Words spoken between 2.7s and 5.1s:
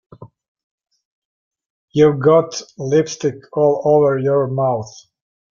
lipstick all over your mouth.